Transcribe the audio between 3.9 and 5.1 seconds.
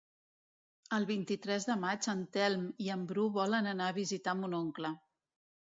a visitar mon oncle.